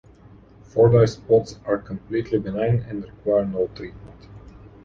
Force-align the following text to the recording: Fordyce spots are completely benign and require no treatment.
Fordyce 0.63 1.13
spots 1.13 1.59
are 1.63 1.77
completely 1.77 2.39
benign 2.39 2.79
and 2.89 3.03
require 3.03 3.45
no 3.45 3.67
treatment. 3.75 4.25